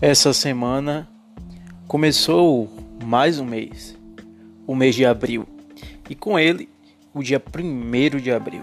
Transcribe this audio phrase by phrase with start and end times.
[0.00, 1.08] Essa semana
[1.88, 2.70] começou
[3.04, 3.98] mais um mês,
[4.64, 5.44] o mês de abril,
[6.08, 6.68] e com ele
[7.12, 8.62] o dia 1 de abril.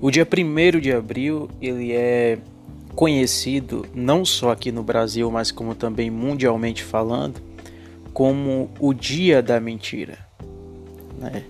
[0.00, 2.38] O dia 1 de abril ele é
[2.96, 7.40] conhecido não só aqui no Brasil, mas como também mundialmente falando,
[8.12, 10.18] como o Dia da Mentira.
[11.20, 11.44] Né?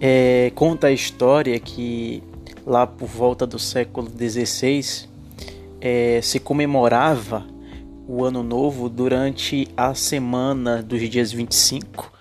[0.00, 2.22] É, conta a história que
[2.64, 5.08] lá por volta do século XVI
[5.80, 7.52] é, se comemorava
[8.06, 12.12] o ano novo durante a semana dos dias 25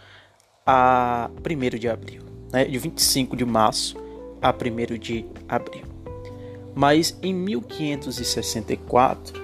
[0.66, 2.66] a 1 de abril, né?
[2.66, 3.98] de 25 de março
[4.42, 5.84] a 1 de abril.
[6.74, 9.42] Mas em 1564,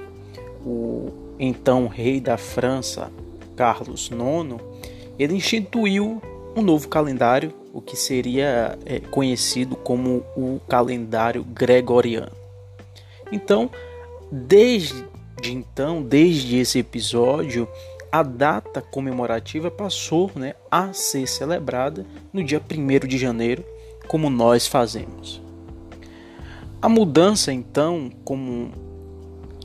[0.66, 3.12] o então rei da França,
[3.56, 4.60] Carlos IX,
[5.18, 6.22] ele instituiu
[6.56, 12.32] um novo calendário, o que seria é, conhecido como o calendário gregoriano.
[13.32, 13.70] Então,
[14.32, 15.06] desde
[15.40, 17.68] de então, desde esse episódio,
[18.12, 23.64] a data comemorativa passou né, a ser celebrada no dia 1 de janeiro,
[24.08, 25.42] como nós fazemos.
[26.82, 28.72] A mudança, então, como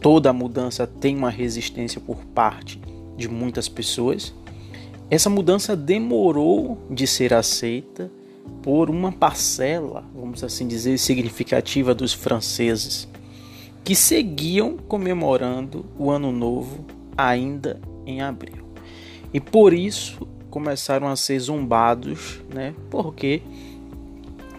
[0.00, 2.80] toda mudança tem uma resistência por parte
[3.17, 4.34] de muitas pessoas,
[5.11, 8.11] essa mudança demorou de ser aceita
[8.62, 13.08] por uma parcela, vamos assim dizer, significativa dos franceses
[13.84, 16.84] que seguiam comemorando o Ano Novo
[17.16, 18.64] ainda em abril.
[19.32, 22.74] E por isso começaram a ser zombados, né?
[22.90, 23.42] Porque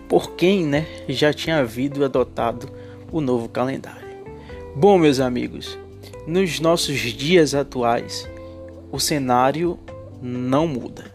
[0.07, 2.69] por quem, né, já tinha havido adotado
[3.11, 4.05] o novo calendário.
[4.75, 5.77] Bom, meus amigos,
[6.27, 8.29] nos nossos dias atuais,
[8.91, 9.79] o cenário
[10.21, 11.05] não muda.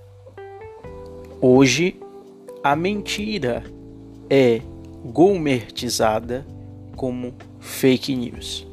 [1.41, 2.01] Hoje,
[2.65, 3.63] a mentira
[4.29, 4.61] é
[5.05, 6.47] gourmetizada
[6.97, 8.67] como fake news.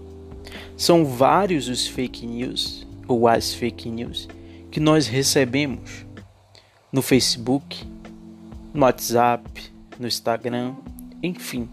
[0.76, 4.28] São vários os fake news ou as fake news
[4.72, 6.06] que nós recebemos
[6.92, 7.84] no Facebook,
[8.74, 10.76] no WhatsApp, no Instagram,
[11.22, 11.68] enfim.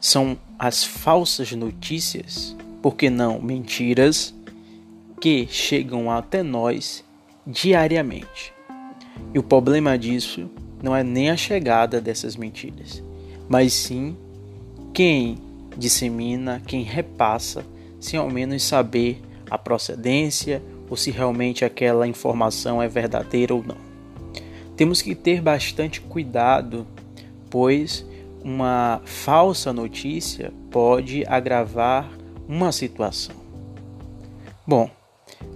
[0.00, 4.34] São as falsas notícias, porque não mentiras,
[5.20, 7.04] que chegam até nós
[7.46, 8.52] diariamente.
[9.32, 10.50] E o problema disso
[10.82, 13.02] não é nem a chegada dessas mentiras,
[13.48, 14.16] mas sim
[14.92, 15.38] quem
[15.76, 17.64] dissemina, quem repassa,
[18.00, 23.76] sem ao menos saber a procedência ou se realmente aquela informação é verdadeira ou não.
[24.76, 26.86] Temos que ter bastante cuidado,
[27.48, 28.04] pois
[28.42, 32.10] uma falsa notícia pode agravar
[32.48, 33.36] uma situação.
[34.66, 34.90] Bom,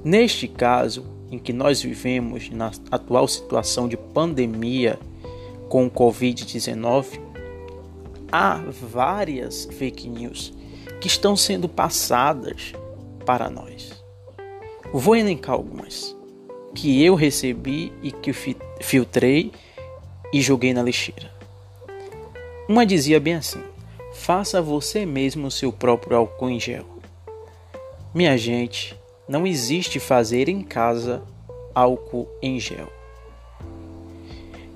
[0.05, 4.99] neste caso em que nós vivemos na atual situação de pandemia
[5.69, 7.21] com o Covid-19,
[8.31, 10.53] há várias fake news
[11.01, 12.73] que estão sendo passadas
[13.25, 14.03] para nós.
[14.93, 16.17] Vou elencar algumas
[16.75, 18.33] que eu recebi e que
[18.81, 19.53] filtrei
[20.33, 21.31] e joguei na lixeira.
[22.69, 23.63] Uma dizia bem assim:
[24.13, 26.85] faça você mesmo o seu próprio álcool em gel.
[28.15, 28.97] Minha gente,
[29.29, 31.23] não existe fazer em casa
[31.75, 32.96] álcool em gel.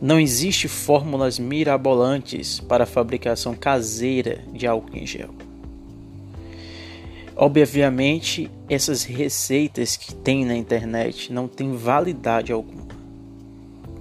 [0.00, 5.34] Não existe fórmulas mirabolantes para a fabricação caseira de álcool em gel.
[7.36, 12.88] Obviamente, essas receitas que tem na internet não têm validade alguma.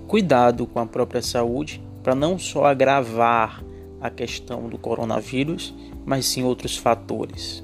[0.08, 3.64] Cuidado com a própria saúde para não só agravar
[4.02, 5.74] a questão do coronavírus,
[6.06, 7.64] mas sim outros fatores.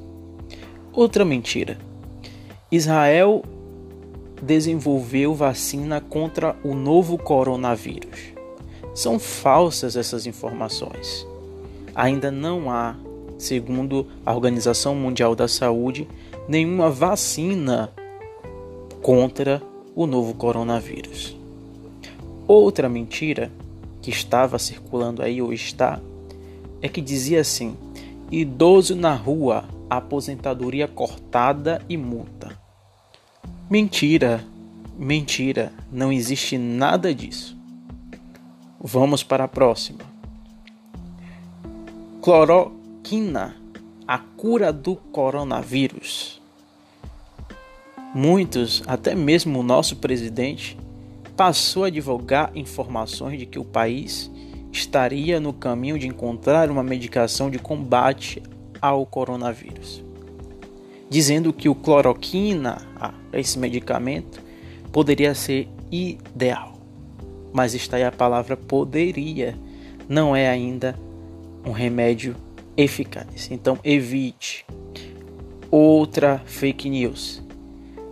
[0.92, 1.78] Outra mentira:
[2.72, 3.44] Israel
[4.42, 8.20] desenvolveu vacina contra o novo coronavírus.
[8.94, 11.26] São falsas essas informações.
[11.94, 12.96] Ainda não há,
[13.38, 16.08] segundo a Organização Mundial da Saúde,
[16.48, 17.92] nenhuma vacina
[19.02, 19.62] contra
[19.96, 21.36] o novo coronavírus.
[22.48, 23.52] Outra mentira
[24.02, 26.00] que estava circulando aí ou está
[26.82, 27.76] é que dizia assim:
[28.32, 32.65] idoso na rua, aposentadoria cortada e multa.
[33.68, 34.46] Mentira,
[34.96, 37.58] mentira, não existe nada disso.
[38.80, 40.02] Vamos para a próxima.
[42.22, 43.56] Cloroquina,
[44.08, 46.40] a cura do coronavírus.
[48.14, 50.78] Muitos, até mesmo o nosso presidente,
[51.36, 54.30] passou a divulgar informações de que o país
[54.72, 58.44] estaria no caminho de encontrar uma medicação de combate
[58.80, 60.05] ao coronavírus
[61.10, 64.42] dizendo que o cloroquina, ah, esse medicamento,
[64.92, 66.80] poderia ser ideal.
[67.54, 69.56] Mas está aí a palavra poderia,
[70.08, 70.98] não é ainda
[71.66, 72.36] um remédio
[72.78, 73.50] eficaz.
[73.52, 74.66] Então evite.
[75.72, 77.42] Outra fake news.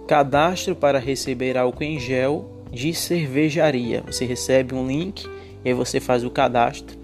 [0.08, 4.04] Cadastro para receber álcool em gel de cervejaria.
[4.06, 5.26] Você recebe um link
[5.64, 6.98] e aí você faz o cadastro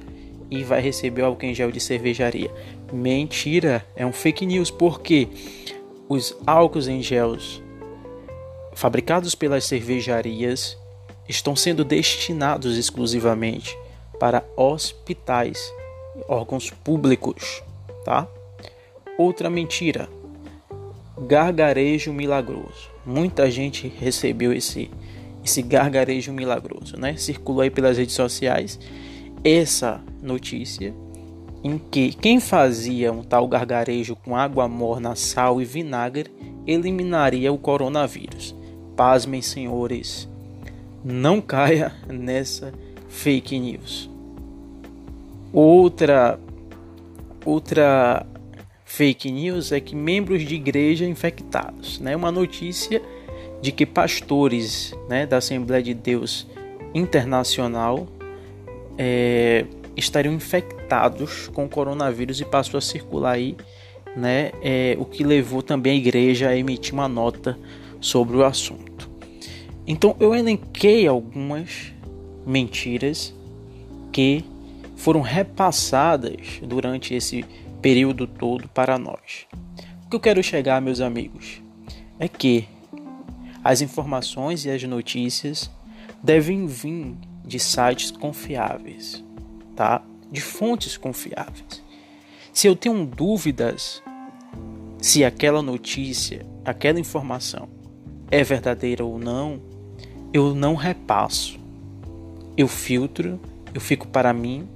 [0.52, 2.52] e vai receber o álcool em gel de cervejaria.
[2.92, 5.28] Mentira, é um fake news porque
[6.10, 7.62] os álcools em gels
[8.74, 10.76] fabricados pelas cervejarias
[11.28, 13.78] estão sendo destinados exclusivamente
[14.20, 15.72] para hospitais,
[16.28, 17.62] órgãos públicos,
[18.04, 18.28] tá?
[19.18, 20.10] Outra mentira.
[21.28, 22.90] Gargarejo milagroso.
[23.06, 24.90] Muita gente recebeu esse
[25.44, 27.16] esse gargarejo milagroso, né?
[27.16, 28.80] Circulou aí pelas redes sociais
[29.44, 30.94] essa notícia
[31.64, 36.32] em que quem fazia um tal gargarejo com água morna, sal e vinagre
[36.66, 38.56] eliminaria o coronavírus.
[38.96, 40.30] Pasmem, senhores,
[41.04, 42.74] não caia nessa
[43.08, 44.10] fake news.
[45.52, 46.40] Outra
[47.46, 48.26] outra
[48.86, 52.16] fake news é que membros de igreja infectados, né?
[52.16, 53.02] Uma notícia
[53.62, 56.48] de que pastores, né, da Assembleia de Deus
[56.94, 58.08] Internacional
[58.98, 59.66] é,
[59.98, 60.79] estariam infectados
[61.54, 63.56] com coronavírus e passou a circular aí,
[64.16, 67.58] né, é, o que levou também a igreja a emitir uma nota
[68.02, 69.10] sobre o assunto.
[69.86, 71.94] Então eu elenquei algumas
[72.46, 73.34] mentiras
[74.12, 74.44] que
[74.96, 77.46] foram repassadas durante esse
[77.82, 79.48] período todo para nós.
[80.06, 81.62] O que eu quero chegar, meus amigos,
[82.20, 82.68] é que
[83.64, 85.70] as informações e as notícias
[86.22, 87.16] devem vir
[87.46, 89.24] de sites confiáveis,
[89.76, 90.02] tá?
[90.32, 91.84] De fontes confiáveis.
[92.54, 94.02] Se eu tenho dúvidas
[95.02, 97.70] se aquela notícia, aquela informação
[98.30, 99.60] é verdadeira ou não,
[100.34, 101.60] eu não repasso.
[102.56, 103.40] Eu filtro,
[103.74, 104.68] eu fico para mim,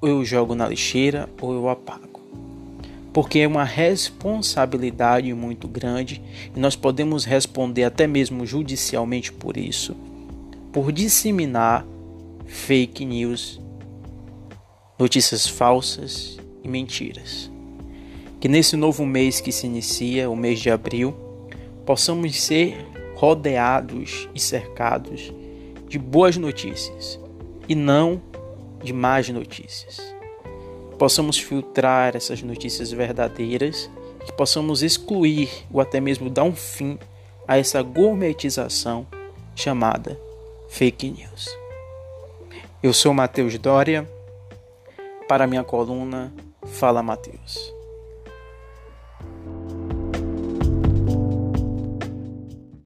[0.00, 2.20] ou eu jogo na lixeira ou eu apago.
[3.12, 6.22] Porque é uma responsabilidade muito grande
[6.54, 9.96] e nós podemos responder até mesmo judicialmente por isso,
[10.72, 11.84] por disseminar
[12.46, 13.60] fake news,
[14.98, 17.50] notícias falsas e mentiras.
[18.40, 21.14] Que nesse novo mês que se inicia, o mês de abril,
[21.84, 25.32] possamos ser rodeados e cercados
[25.88, 27.18] de boas notícias
[27.68, 28.20] e não
[28.82, 30.00] de más notícias.
[30.98, 33.90] Possamos filtrar essas notícias verdadeiras,
[34.24, 36.98] que possamos excluir ou até mesmo dar um fim
[37.46, 39.06] a essa gourmetização
[39.54, 40.18] chamada
[40.68, 41.48] fake news.
[42.82, 44.08] Eu sou Matheus Dória,
[45.28, 46.32] para minha coluna
[46.64, 47.75] Fala Matheus.